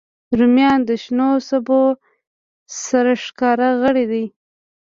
[0.37, 1.81] رومیان د شنو سبو
[2.83, 4.25] سرښکاره غړی دی